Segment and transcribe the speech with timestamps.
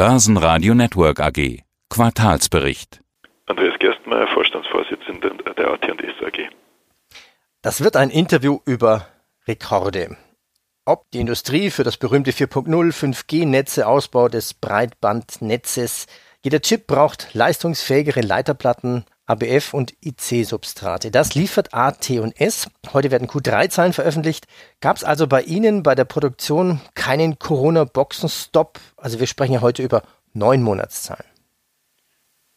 [0.00, 1.62] Börsenradio Network AG.
[1.90, 3.02] Quartalsbericht.
[3.44, 6.48] Andreas Gerstmeier, Vorstandsvorsitzender der AT&S AG.
[7.60, 9.08] Das wird ein Interview über
[9.46, 10.16] Rekorde.
[10.86, 16.06] Ob die Industrie für das berühmte 4.0 5G-Netze, Ausbau des Breitbandnetzes,
[16.42, 21.12] jeder Chip braucht leistungsfähigere Leiterplatten, ABF und IC-Substrate.
[21.12, 22.68] Das liefert AT&S.
[22.92, 24.46] Heute werden Q3-Zahlen veröffentlicht.
[24.80, 28.80] Gab es also bei Ihnen bei der Produktion keinen Corona-Boxen-Stop?
[28.96, 30.02] Also wir sprechen ja heute über
[30.34, 31.24] neun Monatszahlen.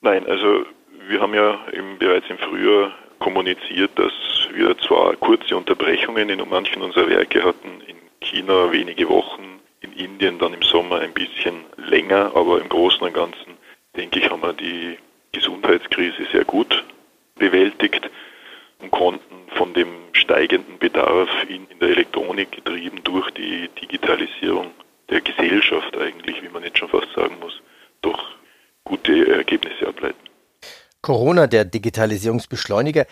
[0.01, 0.65] Nein, also
[1.07, 4.11] wir haben ja im, bereits im Frühjahr kommuniziert, dass
[4.53, 10.39] wir zwar kurze Unterbrechungen in manchen unserer Werke hatten, in China wenige Wochen, in Indien
[10.39, 13.57] dann im Sommer ein bisschen länger, aber im Großen und Ganzen
[13.95, 14.97] denke ich, haben wir die
[15.33, 16.83] Gesundheitskrise sehr gut
[17.35, 18.09] bewältigt
[18.79, 24.71] und konnten von dem steigenden Bedarf in, in der Elektronik getrieben durch die Digitalisierung
[25.09, 27.61] der Gesellschaft eigentlich, wie man jetzt schon fast sagen muss,
[28.01, 28.23] doch
[28.83, 30.17] gute Ergebnisse ableiten.
[31.01, 33.05] Corona, der Digitalisierungsbeschleuniger.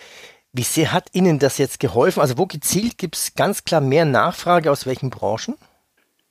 [0.52, 2.20] Wie sehr hat Ihnen das jetzt geholfen?
[2.20, 5.56] Also wo gezielt gibt es ganz klar mehr Nachfrage aus welchen Branchen?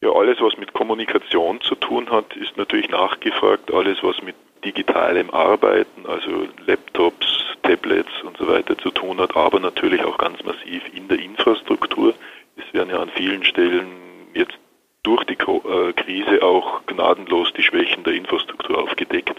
[0.02, 3.72] Ja, alles, was mit Kommunikation zu tun hat, ist natürlich nachgefragt.
[3.72, 9.60] Alles, was mit digitalem Arbeiten, also Laptops, Tablets und so weiter zu tun hat, aber
[9.60, 12.14] natürlich auch ganz massiv in der Infrastruktur.
[12.58, 13.88] Es werden ja an vielen Stellen
[14.34, 14.58] jetzt
[15.04, 19.36] durch die äh, Krise auch gnadenlos die Schwächen der Infrastruktur aufgedeckt.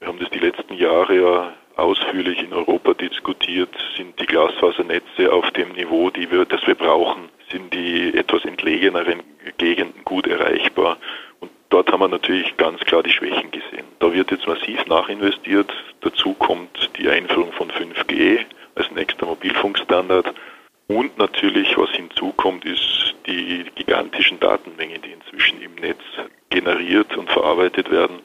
[0.00, 3.70] Wir haben das die letzten Jahre ja ausführlich in Europa diskutiert.
[3.96, 7.28] Sind die Glasfasernetze auf dem Niveau, die wir, das wir brauchen?
[7.50, 9.22] Sind die etwas entlegeneren
[9.58, 10.98] Gegenden gut erreichbar?
[11.40, 13.81] Und dort haben wir natürlich ganz klar die Schwächen gesehen.
[14.32, 15.70] Jetzt massiv nachinvestiert.
[16.00, 18.42] Dazu kommt die Einführung von 5G
[18.74, 20.32] als nächster Mobilfunkstandard.
[20.86, 26.00] Und natürlich, was hinzukommt, ist die gigantischen Datenmengen, die inzwischen im Netz
[26.48, 28.20] generiert und verarbeitet werden.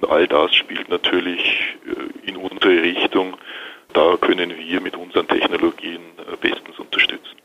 [0.00, 3.36] Und all das spielt natürlich äh, in unsere Richtung.
[3.92, 7.36] Da können wir mit unseren Technologien äh, bestens unterstützen.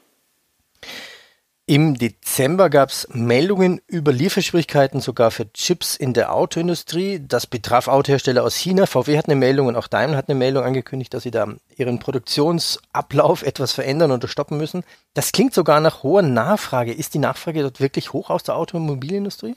[1.69, 7.19] Im Dezember gab es Meldungen über Lieferschwierigkeiten sogar für Chips in der Autoindustrie.
[7.21, 8.87] Das betraf Autohersteller aus China.
[8.87, 11.45] VW hat eine Meldung und auch Daimler hat eine Meldung angekündigt, dass sie da
[11.77, 14.83] ihren Produktionsablauf etwas verändern oder stoppen müssen.
[15.13, 16.91] Das klingt sogar nach hoher Nachfrage.
[16.91, 19.55] Ist die Nachfrage dort wirklich hoch aus der Automobilindustrie?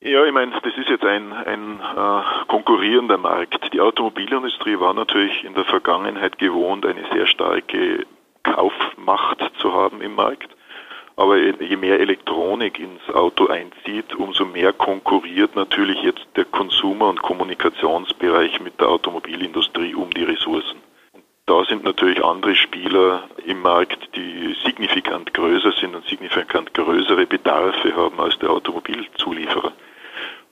[0.00, 3.70] Ja, ich meine, das ist jetzt ein, ein äh, konkurrierender Markt.
[3.74, 8.06] Die Automobilindustrie war natürlich in der Vergangenheit gewohnt, eine sehr starke
[8.44, 10.55] Kaufmacht zu haben im Markt.
[11.16, 17.22] Aber je mehr Elektronik ins Auto einzieht, umso mehr konkurriert natürlich jetzt der Konsumer- und
[17.22, 20.78] Kommunikationsbereich mit der Automobilindustrie um die Ressourcen.
[21.46, 27.96] Da sind natürlich andere Spieler im Markt, die signifikant größer sind und signifikant größere Bedarfe
[27.96, 29.72] haben als der Automobilzulieferer.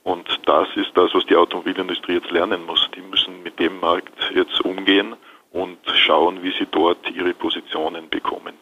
[0.03, 2.89] Und das ist das, was die Automobilindustrie jetzt lernen muss.
[2.95, 5.15] Die müssen mit dem Markt jetzt umgehen
[5.51, 8.53] und schauen, wie sie dort ihre Positionen bekommen.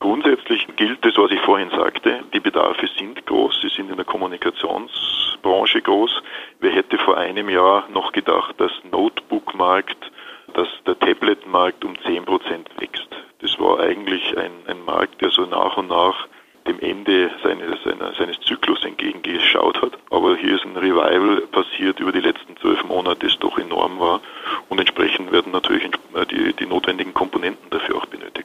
[0.00, 2.22] Grundsätzlich gilt das, was ich vorhin sagte.
[2.32, 3.62] Die Bedarfe sind groß.
[3.62, 6.22] Sie sind in der Kommunikationsbranche groß.
[6.60, 10.12] Wer hätte vor einem Jahr noch gedacht, dass Notebook-Markt,
[10.54, 13.08] dass der Tablet-Markt um 10 Prozent wächst?
[13.40, 16.28] Das war eigentlich ein, ein Markt, der so nach und nach
[16.68, 19.98] dem Ende seines, seiner, seines Zyklus entgegengeschaut hat.
[20.10, 24.20] Aber hier ist ein Revival passiert über die letzten zwölf Monate, das doch enorm war.
[24.68, 25.90] Und entsprechend werden natürlich
[26.30, 28.37] die, die notwendigen Komponenten dafür auch benötigt.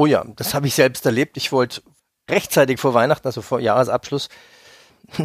[0.00, 1.36] Oh ja, das habe ich selbst erlebt.
[1.36, 1.82] Ich wollte
[2.30, 4.30] rechtzeitig vor Weihnachten, also vor Jahresabschluss,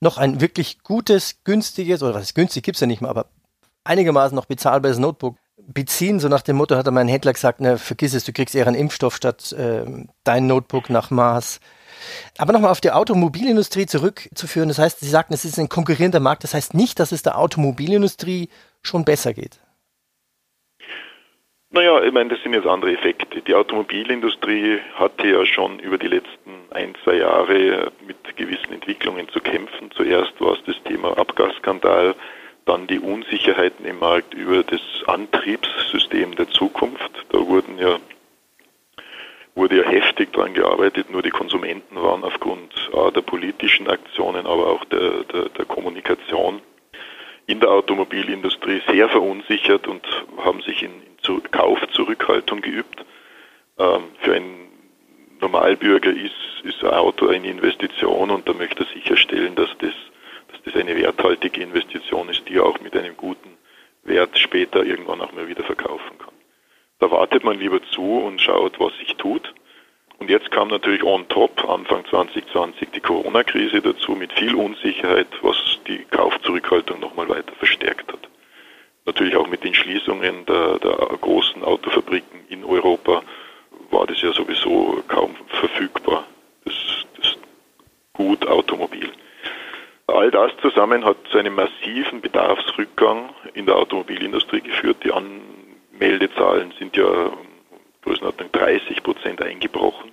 [0.00, 3.30] noch ein wirklich gutes, günstiges, oder was ist günstig, gibt's ja nicht mehr, aber
[3.84, 6.20] einigermaßen noch bezahlbares Notebook beziehen.
[6.20, 8.66] So nach dem Motto hat er mein Händler gesagt, ne, vergiss es, du kriegst eher
[8.66, 9.86] einen Impfstoff statt äh,
[10.24, 11.60] dein Notebook nach Maß.
[12.36, 14.68] Aber nochmal auf die Automobilindustrie zurückzuführen.
[14.68, 16.44] Das heißt, Sie sagten, es ist ein konkurrierender Markt.
[16.44, 18.50] Das heißt nicht, dass es der Automobilindustrie
[18.82, 19.58] schon besser geht.
[21.70, 23.42] Naja, ich meine, das sind jetzt andere Effekte.
[23.42, 29.40] Die Automobilindustrie hatte ja schon über die letzten ein, zwei Jahre mit gewissen Entwicklungen zu
[29.40, 29.90] kämpfen.
[29.90, 32.14] Zuerst war es das Thema Abgasskandal,
[32.64, 37.10] dann die Unsicherheiten im Markt über das Antriebssystem der Zukunft.
[37.30, 37.98] Da wurden ja,
[39.54, 44.68] wurde ja heftig daran gearbeitet, nur die Konsumenten waren aufgrund A, der politischen Aktionen, aber
[44.68, 46.62] auch der, der, der Kommunikation
[47.46, 50.06] in der Automobilindustrie sehr verunsichert und
[50.38, 53.04] haben sich in, in Kaufzurückhaltung geübt.
[53.78, 54.68] Ähm, für einen
[55.40, 59.94] Normalbürger ist, ist ein Auto eine Investition und da möchte er sicherstellen, dass das,
[60.50, 63.56] dass das eine werthaltige Investition ist, die er auch mit einem guten
[64.02, 66.34] Wert später irgendwann auch mal wieder verkaufen kann.
[66.98, 69.54] Da wartet man lieber zu und schaut, was sich tut.
[70.18, 75.56] Und jetzt kam natürlich on top Anfang 2020 die Corona-Krise dazu mit viel Unsicherheit, was
[75.86, 78.27] die Kauf Rückhaltung nochmal weiter verstärkt hat.
[79.08, 83.22] Natürlich auch mit den Schließungen der, der großen Autofabriken in Europa
[83.90, 86.26] war das ja sowieso kaum verfügbar,
[86.66, 86.74] das,
[87.16, 87.38] das
[88.12, 89.10] Gut Automobil.
[90.08, 94.98] All das zusammen hat zu einem massiven Bedarfsrückgang in der Automobilindustrie geführt.
[95.02, 97.32] Die Anmeldezahlen sind ja
[98.02, 100.12] Größenordnung 30 Prozent eingebrochen.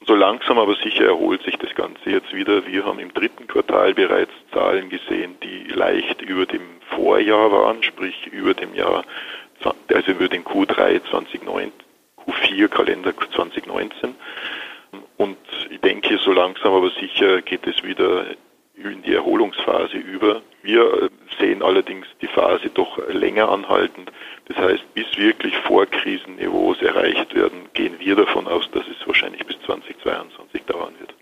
[0.00, 2.66] Und so langsam aber sicher erholt sich das Ganze jetzt wieder.
[2.66, 8.26] Wir haben im dritten Quartal bereits Zahlen gesehen, die leicht über dem Vorjahr waren, sprich
[8.28, 9.04] über dem Jahr,
[9.62, 11.72] also über den Q3 2019,
[12.26, 14.14] Q4 Kalender 2019.
[15.16, 15.36] Und
[15.70, 18.26] ich denke, so langsam aber sicher geht es wieder
[18.74, 20.42] in die Erholungsphase über.
[20.62, 24.10] Wir sehen allerdings die Phase doch länger anhaltend.
[24.46, 29.58] Das heißt, bis wirklich Vorkrisenniveaus erreicht werden, gehen wir davon aus, dass es wahrscheinlich bis
[29.66, 31.14] 2022 dauern wird.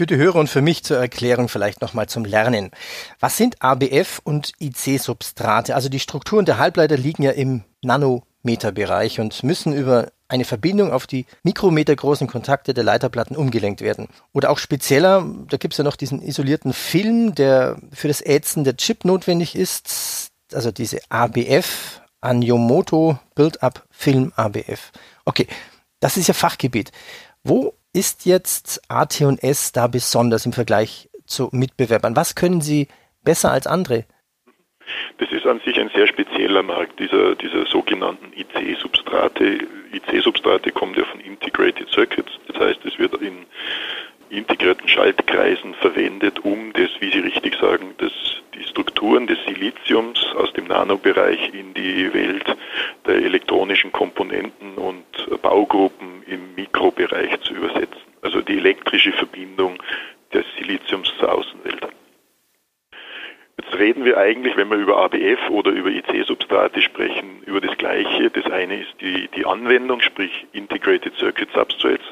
[0.00, 2.70] Für die Hörer und für mich zur Erklärung vielleicht nochmal zum Lernen.
[3.18, 5.74] Was sind ABF und IC-Substrate?
[5.74, 11.06] Also die Strukturen der Halbleiter liegen ja im Nanometerbereich und müssen über eine Verbindung auf
[11.06, 14.08] die mikrometergroßen Kontakte der Leiterplatten umgelenkt werden.
[14.32, 18.64] Oder auch spezieller, da gibt es ja noch diesen isolierten Film, der für das Ätzen
[18.64, 24.92] der Chip notwendig ist, also diese ABF, Anyomoto Build-Up Film ABF.
[25.26, 25.46] Okay,
[26.00, 26.90] das ist ja Fachgebiet.
[27.44, 32.16] Wo ist jetzt AT&S da besonders im Vergleich zu Mitbewerbern?
[32.16, 32.88] Was können sie
[33.22, 34.04] besser als andere?
[35.18, 39.60] Das ist an sich ein sehr spezieller Markt, dieser, dieser sogenannten IC-Substrate.
[39.92, 43.46] IC-Substrate kommt ja von Integrated Circuits, das heißt, es wird in
[44.30, 48.12] integrierten Schaltkreisen verwendet, um das, wie Sie richtig sagen, das,
[48.54, 52.56] die Strukturen des Siliziums aus dem Nanobereich in die Welt
[53.06, 55.04] der elektronischen Komponenten und
[55.42, 58.00] Baugruppen im Mikrobereich zu übersetzen.
[58.22, 59.78] Also die elektrische Verbindung
[60.32, 61.88] des Siliziums zur Außenwelt.
[63.58, 68.30] Jetzt reden wir eigentlich, wenn wir über ABF oder über IC-Substrate sprechen, über das Gleiche.
[68.30, 72.06] Das eine ist die, die Anwendung, sprich Integrated Circuit Substrates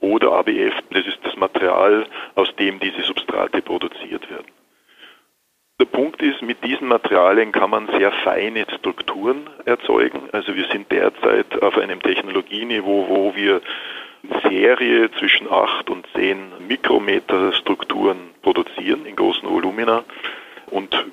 [0.00, 2.06] oder ABF, das ist Material,
[2.36, 4.46] aus dem diese Substrate produziert werden.
[5.80, 10.28] Der Punkt ist, mit diesen Materialien kann man sehr feine Strukturen erzeugen.
[10.32, 13.62] Also wir sind derzeit auf einem Technologieniveau, wo wir
[14.42, 20.04] Serie zwischen 8 und 10 Mikrometer Strukturen produzieren in großen Volumina
[20.66, 21.06] und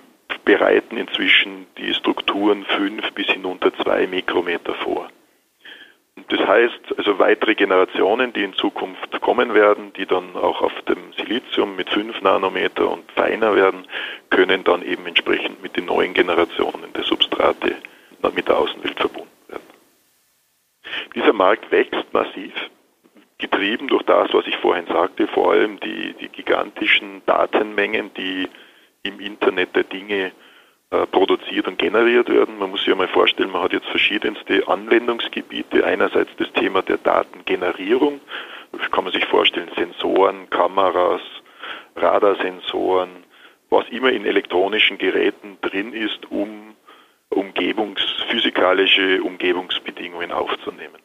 [0.44, 5.08] bereiten inzwischen die Strukturen 5 bis hinunter 2 Mikrometer vor.
[6.30, 11.14] Das heißt, also weitere Generationen, die in Zukunft kommen werden, die dann auch auf dem
[11.14, 13.88] Silizium mit 5 Nanometer und feiner werden,
[14.30, 17.76] können dann eben entsprechend mit den neuen Generationen der Substrate
[18.36, 19.64] mit der Außenwelt verbunden werden.
[21.16, 22.54] Dieser Markt wächst massiv,
[23.38, 28.50] getrieben durch das, was ich vorhin sagte, vor allem die, die gigantischen Datenmengen, die
[29.04, 30.32] im Internet der Dinge äh,
[30.90, 32.58] produziert und generiert werden.
[32.60, 35.86] Man muss sich ja mal vorstellen, man hat jetzt verschiedenste Anwendungsgebiete.
[35.86, 38.22] Einerseits das Thema der Datengenerierung.
[38.72, 41.22] Das kann man sich vorstellen, Sensoren, Kameras,
[41.96, 43.10] Radarsensoren,
[43.70, 46.76] was immer in elektronischen Geräten drin ist, um
[47.30, 51.02] Umgebungs, physikalische Umgebungsbedingungen aufzunehmen.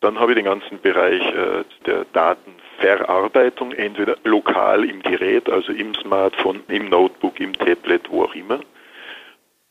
[0.00, 5.94] Dann habe ich den ganzen Bereich äh, der Datenverarbeitung, entweder lokal im Gerät, also im
[5.94, 8.60] Smartphone, im Notebook, im Tablet, wo auch immer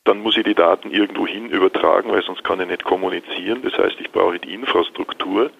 [0.09, 3.61] dann muss ich die Daten irgendwo hin übertragen, weil sonst kann ich nicht kommunizieren.
[3.61, 5.51] Das heißt, ich brauche die Infrastruktur.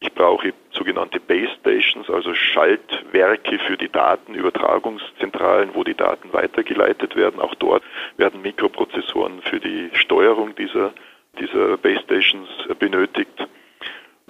[0.00, 7.40] Ich brauche sogenannte Base Stations, also Schaltwerke für die Datenübertragungszentralen, wo die Daten weitergeleitet werden.
[7.40, 7.82] Auch dort
[8.18, 10.92] werden Mikroprozessoren für die Steuerung dieser,
[11.40, 13.48] dieser Base Stations benötigt.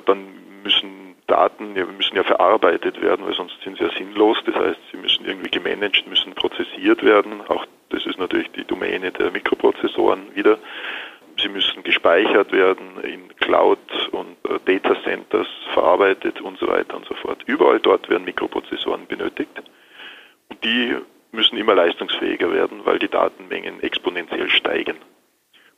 [0.06, 0.28] Dann
[0.62, 4.38] müssen Daten ja, müssen ja verarbeitet werden, weil sonst sind sie ja sinnlos.
[4.46, 7.42] Das heißt, sie müssen irgendwie gemanagt, müssen prozessiert werden.
[7.48, 10.59] Auch das ist natürlich die Domäne der Mikroprozessoren wieder.
[11.40, 13.78] Sie müssen gespeichert werden in Cloud
[14.11, 17.42] und äh, Data Centers, verarbeitet und so weiter und so fort.
[17.47, 19.62] Überall dort werden Mikroprozessoren benötigt.
[20.49, 20.97] Und die
[21.30, 24.97] müssen immer leistungsfähiger werden, weil die Datenmengen exponentiell steigen.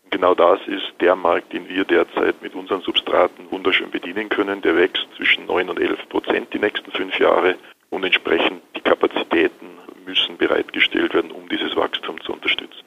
[0.05, 4.63] Und genau das ist der Markt, den wir derzeit mit unseren Substraten wunderschön bedienen können.
[4.63, 7.57] Der wächst zwischen 9 und 11 Prozent die nächsten fünf Jahre
[7.91, 12.85] und entsprechend die Kapazitäten müssen bereitgestellt werden, um dieses Wachstum zu unterstützen.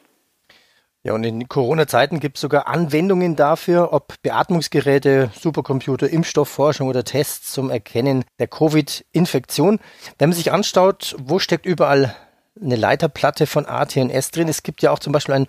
[1.06, 7.52] Ja, und in Corona-Zeiten gibt es sogar Anwendungen dafür, ob Beatmungsgeräte, Supercomputer, Impfstoffforschung oder Tests
[7.52, 9.80] zum Erkennen der Covid-Infektion.
[10.18, 12.16] Wenn man sich anschaut, wo steckt überall
[12.60, 14.48] eine Leiterplatte von AT&S drin?
[14.48, 15.48] Es gibt ja auch zum Beispiel ein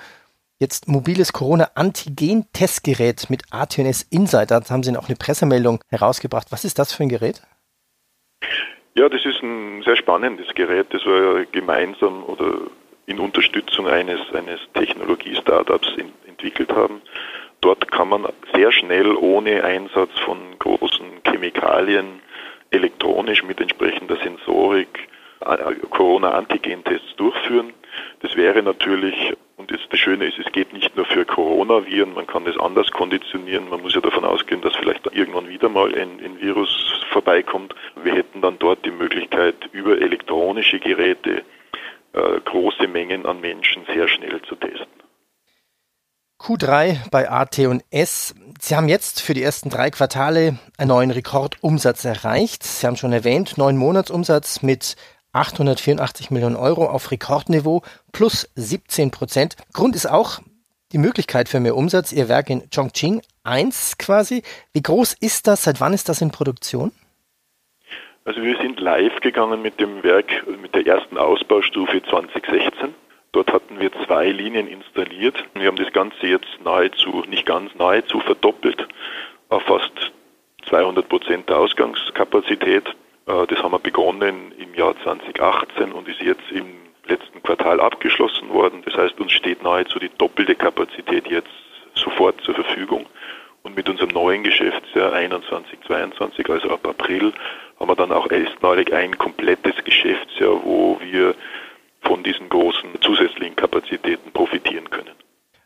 [0.59, 4.51] jetzt mobiles Corona-Antigen-Testgerät mit AT&S Insight.
[4.51, 6.49] Da haben Sie auch eine Pressemeldung herausgebracht.
[6.51, 7.43] Was ist das für ein Gerät?
[8.97, 12.59] Ja, das ist ein sehr spannendes Gerät, das wir gemeinsam oder
[13.07, 15.97] in Unterstützung eines, eines Technologie-Startups
[16.29, 17.03] entwickelt haben.
[17.61, 22.21] Dort kann man sehr schnell ohne Einsatz von großen Chemikalien
[22.71, 25.09] elektronisch mit entsprechender Sensorik
[25.41, 27.73] äh, Corona-Antigen-Tests durchführen.
[28.21, 32.29] Das wäre natürlich, und das, das Schöne ist, es geht nicht nur für Coronaviren, man
[32.29, 33.69] kann das anders konditionieren.
[33.69, 37.75] Man muss ja davon ausgehen, dass vielleicht irgendwann wieder mal ein, ein Virus vorbeikommt.
[38.03, 41.43] Wir hätten dann dort die Möglichkeit, über elektronische Geräte
[42.13, 44.89] äh, große Mengen an Menschen sehr schnell zu testen.
[46.41, 48.35] Q3 bei AT&S.
[48.61, 52.65] Sie haben jetzt für die ersten drei Quartale einen neuen Rekordumsatz erreicht.
[52.65, 54.97] Sie haben schon erwähnt, neuen Monatsumsatz mit
[55.33, 59.57] 884 Millionen Euro auf Rekordniveau plus 17 Prozent.
[59.73, 60.41] Grund ist auch
[60.93, 62.13] die Möglichkeit für mehr Umsatz.
[62.13, 64.43] Ihr Werk in Chongqing 1 quasi.
[64.73, 65.65] Wie groß ist das?
[65.65, 66.93] Seit wann ist das in Produktion?
[68.27, 72.95] Also wir sind live gegangen mit dem Werk, mit der ersten Ausbaustufe 2016.
[73.33, 75.45] Dort hatten wir zwei Linien installiert.
[75.53, 78.89] Wir haben das Ganze jetzt nahezu, nicht ganz nahezu verdoppelt
[79.51, 80.13] auf fast
[80.71, 82.89] 200 Prozent der Ausgangskapazität.
[83.27, 86.65] Äh, das haben wir begonnen im Jahr 2018 und ist jetzt im
[87.07, 88.81] letzten Quartal abgeschlossen worden.
[88.87, 91.53] Das heißt, uns steht nahezu die doppelte Kapazität jetzt
[91.93, 93.05] sofort zur Verfügung.
[93.77, 97.33] Mit unserem neuen Geschäftsjahr 21, 22, also ab April,
[97.79, 101.35] haben wir dann auch erstmalig ein komplettes Geschäftsjahr, wo wir
[102.03, 105.11] von diesen großen zusätzlichen Kapazitäten profitieren können.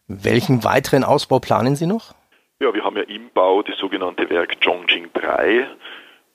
[0.06, 2.14] Welchen weiteren Ausbau planen Sie noch?
[2.60, 5.68] Ja, wir haben ja im Bau das sogenannte Werk Chongqing 3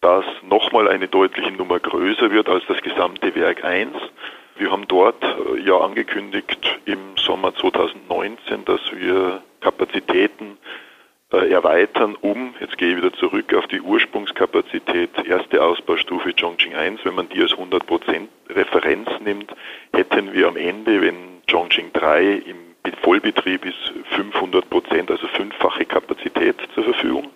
[0.03, 3.89] das nochmal eine deutliche Nummer größer wird als das gesamte Werk 1.
[4.58, 10.58] Wir haben dort äh, ja angekündigt im Sommer 2019, dass wir Kapazitäten
[11.33, 17.15] erweitern, um, jetzt gehe ich wieder zurück auf die Ursprungskapazität, erste Ausbaustufe Chongqing 1, wenn
[17.15, 19.53] man die als 100% Referenz nimmt,
[19.93, 22.57] hätten wir am Ende, wenn Chongqing 3 im
[23.01, 27.29] Vollbetrieb ist, 500%, also fünffache Kapazität zur Verfügung.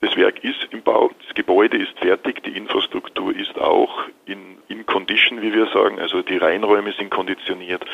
[0.00, 4.84] Das Werk ist im Bau, das Gebäude ist fertig, die Infrastruktur ist auch in, in
[4.84, 5.98] Condition, wie wir sagen.
[5.98, 7.84] Also die Reinräume sind konditioniert,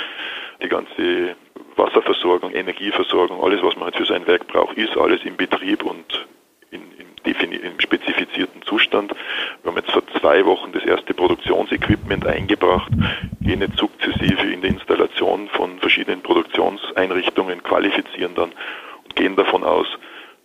[0.61, 1.37] die ganze
[1.76, 6.26] Wasserversorgung, Energieversorgung, alles, was man halt für sein Werk braucht, ist alles in Betrieb und
[6.71, 9.12] in, in im spezifizierten Zustand.
[9.62, 12.91] Wir haben jetzt vor zwei Wochen das erste Produktionsequipment eingebracht,
[13.41, 18.52] gehen jetzt sukzessive in die Installation von verschiedenen Produktionseinrichtungen, qualifizieren dann
[19.05, 19.87] und gehen davon aus,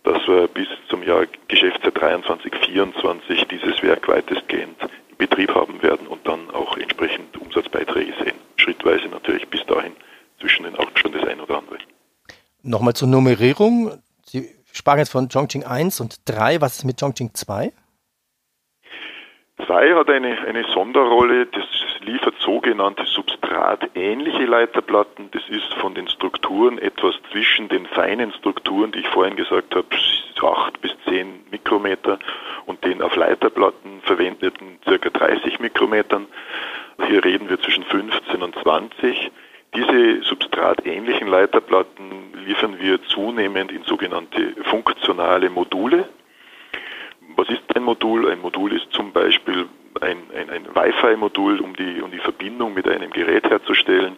[0.04, 4.76] dass wir bis zum Jahr Geschäftsjahr 23, 24 dieses Werk weitestgehend
[5.10, 8.38] in Betrieb haben werden und dann auch entsprechend Umsatzbeiträge sehen.
[8.56, 9.92] Schrittweise natürlich bis dahin
[10.40, 11.78] zwischen den auch schon das ein oder andere.
[12.68, 13.92] Nochmal zur Nummerierung.
[14.26, 16.60] Sie sprachen jetzt von Chongqing 1 und 3.
[16.60, 17.72] Was ist mit Chongqing 2?
[19.64, 21.46] 2 hat eine, eine Sonderrolle.
[21.46, 21.64] Das
[22.02, 25.30] liefert sogenannte substratähnliche Leiterplatten.
[25.30, 29.86] Das ist von den Strukturen etwas zwischen den feinen Strukturen, die ich vorhin gesagt habe,
[30.38, 32.18] 8 bis 10 Mikrometer
[32.66, 36.26] und den auf Leiterplatten verwendeten circa 30 Mikrometern.
[37.06, 39.30] Hier reden wir zwischen 15 und 20.
[39.74, 46.08] Diese substratähnlichen Leiterplatten liefern wir zunehmend in sogenannte funktionale Module.
[47.36, 48.30] Was ist ein Modul?
[48.30, 49.66] Ein Modul ist zum Beispiel
[50.00, 54.16] ein, ein, ein Wi-Fi-Modul, um die, um die Verbindung mit einem Gerät herzustellen.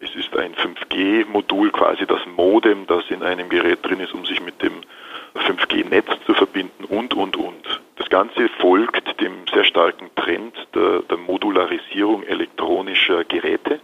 [0.00, 4.40] Es ist ein 5G-Modul, quasi das Modem, das in einem Gerät drin ist, um sich
[4.42, 4.82] mit dem
[5.34, 7.80] 5G-Netz zu verbinden und, und, und.
[7.96, 13.80] Das Ganze folgt dem sehr starken Trend der, der Modularisierung elektronischer Geräte,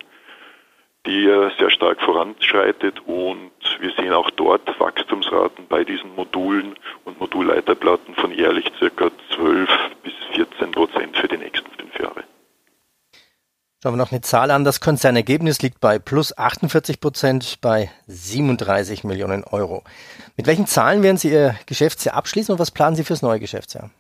[1.09, 1.25] die
[1.59, 3.51] sehr stark voranschreitet und
[3.81, 6.75] wir sehen auch dort Wachstumsraten bei diesen Modulen
[7.05, 9.69] und Modulleiterplatten von jährlich circa 12
[10.03, 12.25] bis 14 Prozent für die nächsten fünf Jahre.
[13.83, 14.65] Schauen wir noch eine Zahl an.
[14.65, 19.85] Das Konzernergebnis liegt bei plus 48 Prozent bei 37 Millionen Euro.
[20.37, 23.91] Mit welchen Zahlen werden Sie Ihr Geschäftsjahr abschließen und was planen Sie fürs neue Geschäftsjahr?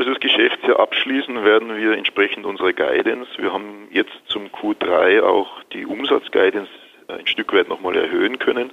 [0.00, 3.30] Also das Geschäftsjahr abschließen werden wir entsprechend unserer Guidance.
[3.36, 6.70] Wir haben jetzt zum Q3 auch die Umsatzguidance
[7.08, 8.72] ein Stück weit nochmal erhöhen können.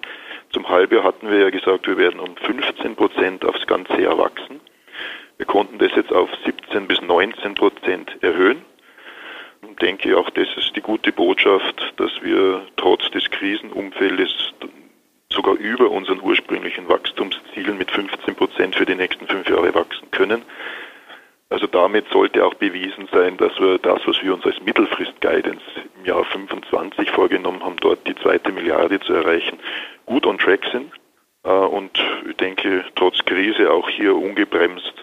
[0.51, 4.61] Zum Halbjahr hatten wir ja gesagt, wir werden um 15 Prozent aufs ganze Jahr wachsen.
[5.35, 8.61] Wir konnten das jetzt auf 17 bis 19 Prozent erhöhen.
[9.63, 14.53] Und denke auch, das ist die gute Botschaft, dass wir trotz des Krisenumfeldes
[15.29, 20.43] sogar über unseren ursprünglichen Wachstumszielen mit 15 Prozent für die nächsten fünf Jahre wachsen können.
[21.49, 25.63] Also damit sollte auch bewiesen sein, dass wir das, was wir uns als Mittelfrist-Guidance
[25.97, 29.57] im Jahr 25 vorgenommen haben, dort die zweite Milliarde zu erreichen,
[30.05, 30.91] gut on track sind.
[31.43, 31.97] Äh, und
[32.29, 34.93] ich denke, trotz Krise auch hier ungebremst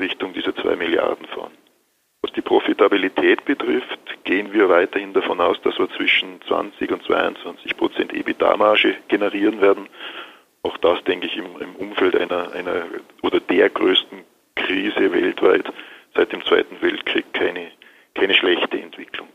[0.00, 1.52] Richtung dieser zwei Milliarden fahren.
[4.24, 9.88] gehen wir weiterhin davon aus, dass wir zwischen 20 und 22 Prozent EBITDA-Marge generieren werden.
[10.62, 12.84] Auch das, denke ich, im, im Umfeld einer, einer
[13.22, 15.64] oder der größten Krise weltweit
[16.14, 17.70] seit dem Zweiten Weltkrieg keine,
[18.14, 19.28] keine schlechte Entwicklung.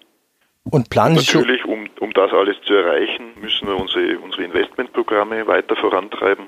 [0.69, 5.47] Und planen Sie Natürlich, um, um das alles zu erreichen, müssen wir unsere, unsere Investmentprogramme
[5.47, 6.47] weiter vorantreiben.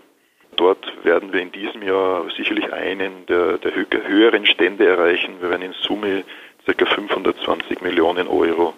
[0.55, 5.35] Dort werden wir in diesem Jahr sicherlich einen der, der höheren Stände erreichen.
[5.39, 6.25] Wir werden in Summe
[6.65, 6.85] ca.
[6.85, 8.73] 520 Millionen Euro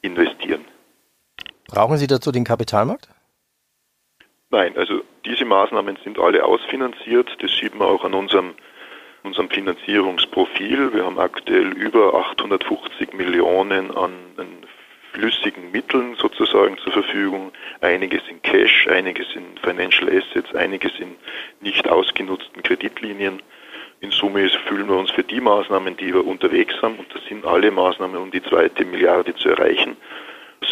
[0.00, 0.64] investieren.
[1.68, 3.08] Brauchen Sie dazu den Kapitalmarkt?
[4.50, 7.28] Nein, also diese Maßnahmen sind alle ausfinanziert.
[7.40, 8.54] Das sieht man auch an unserem,
[9.26, 10.94] unserem Finanzierungsprofil.
[10.94, 14.46] Wir haben aktuell über 850 Millionen an, an
[15.12, 17.52] flüssigen Mitteln sozusagen zur Verfügung.
[17.80, 21.16] Einiges in Cash, einiges in Financial Assets, einiges in
[21.60, 23.42] nicht ausgenutzten Kreditlinien.
[24.00, 27.46] In Summe fühlen wir uns für die Maßnahmen, die wir unterwegs haben, und das sind
[27.46, 29.96] alle Maßnahmen, um die zweite Milliarde zu erreichen,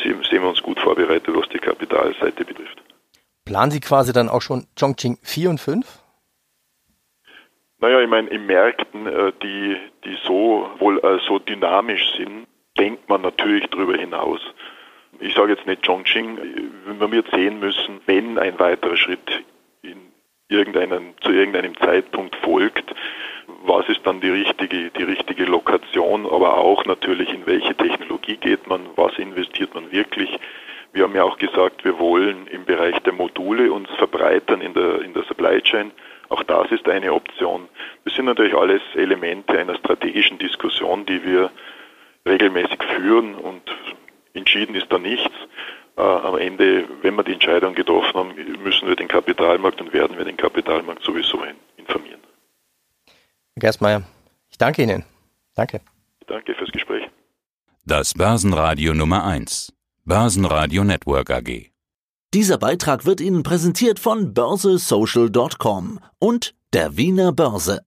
[0.03, 2.83] sehen wir uns gut vorbereitet, was die Kapitalseite betrifft.
[3.47, 6.04] Planen Sie quasi dann auch schon Chongqing 4 und 5?
[7.81, 12.47] Naja, ich meine, in Märkten, äh, die, die so wohl äh, so dynamisch sind,
[12.79, 14.41] denkt man natürlich darüber hinaus.
[15.21, 16.39] Ich sage jetzt nicht Chongqing,
[16.99, 19.45] wenn wir sehen müssen, wenn ein weiterer Schritt
[19.83, 19.97] in
[20.49, 22.95] irgendeinem, zu irgendeinem Zeitpunkt folgt,
[23.65, 28.67] was ist dann die richtige, die richtige Lokation, aber auch natürlich in welche Technologie geht
[28.67, 30.31] man, was investiert man wirklich.
[30.93, 35.03] Wir haben ja auch gesagt, wir wollen im Bereich der Module uns verbreitern in der,
[35.03, 35.91] in der Supply Chain.
[36.35, 37.69] Auch das ist eine Option.
[38.05, 41.49] Das sind natürlich alles Elemente einer strategischen Diskussion, die wir
[42.27, 43.63] regelmäßig führen und
[44.35, 45.31] entschieden ist da nichts.
[45.97, 50.19] Äh, am Ende, wenn wir die Entscheidung getroffen haben, müssen wir den Kapitalmarkt und werden
[50.19, 51.41] wir den Kapitalmarkt sowieso
[51.77, 52.21] informieren.
[53.07, 54.03] Herr Gerstmeier,
[54.51, 55.05] ich danke Ihnen.
[55.55, 55.83] Danke.
[56.27, 57.09] Danke fürs Gespräch.
[57.85, 59.73] Das Börsenradio Nummer 1.
[60.05, 61.74] Börsenradio Network AG.
[62.35, 67.81] Dieser Beitrag wird Ihnen präsentiert von börsesocial.com und der Wiener Börse.